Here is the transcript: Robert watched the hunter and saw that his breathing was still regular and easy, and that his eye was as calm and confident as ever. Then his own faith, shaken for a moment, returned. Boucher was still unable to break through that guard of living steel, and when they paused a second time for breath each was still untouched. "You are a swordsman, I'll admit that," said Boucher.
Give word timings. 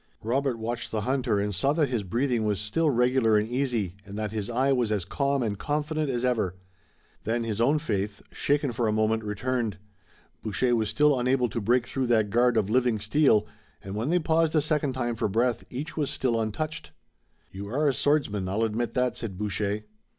Robert 0.23 0.57
watched 0.57 0.89
the 0.89 1.01
hunter 1.01 1.39
and 1.39 1.53
saw 1.53 1.73
that 1.73 1.89
his 1.89 2.01
breathing 2.01 2.43
was 2.43 2.59
still 2.59 2.89
regular 2.89 3.37
and 3.37 3.47
easy, 3.47 3.97
and 4.03 4.17
that 4.17 4.31
his 4.31 4.49
eye 4.49 4.71
was 4.73 4.91
as 4.91 5.05
calm 5.05 5.43
and 5.43 5.59
confident 5.59 6.09
as 6.09 6.25
ever. 6.25 6.55
Then 7.23 7.43
his 7.43 7.61
own 7.61 7.77
faith, 7.77 8.19
shaken 8.31 8.71
for 8.71 8.87
a 8.87 8.91
moment, 8.91 9.23
returned. 9.23 9.77
Boucher 10.41 10.75
was 10.75 10.89
still 10.89 11.19
unable 11.19 11.49
to 11.49 11.61
break 11.61 11.85
through 11.85 12.07
that 12.07 12.31
guard 12.31 12.57
of 12.57 12.67
living 12.67 12.99
steel, 12.99 13.45
and 13.83 13.95
when 13.95 14.09
they 14.09 14.17
paused 14.17 14.55
a 14.55 14.59
second 14.61 14.93
time 14.93 15.13
for 15.13 15.27
breath 15.27 15.63
each 15.69 15.95
was 15.95 16.09
still 16.09 16.41
untouched. 16.41 16.93
"You 17.51 17.67
are 17.67 17.87
a 17.87 17.93
swordsman, 17.93 18.49
I'll 18.49 18.63
admit 18.63 18.95
that," 18.95 19.15
said 19.15 19.37
Boucher. 19.37 19.83